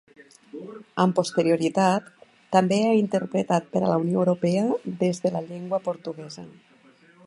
Amb 1.03 1.17
posterioritat, 1.19 2.07
també 2.57 2.81
ha 2.87 2.97
interpretat 3.03 3.71
per 3.77 3.85
a 3.85 3.93
la 3.95 4.01
Unió 4.07 4.25
Europea 4.25 4.67
des 5.05 5.25
de 5.27 5.37
la 5.39 5.47
llengua 5.51 5.85
portuguesa. 5.91 6.53